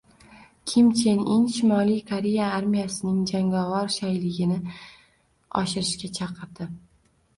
[0.65, 4.59] Kim Chen In Shimoliy Koreya armiyasining jangovar shayligini
[5.63, 6.73] oshirishga chaqirdi